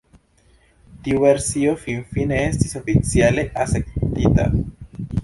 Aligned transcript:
Tiu 1.07 1.19
versio 1.23 1.75
finfine 1.83 2.39
estis 2.45 2.73
oficiale 2.79 3.45
akceptita. 3.67 4.49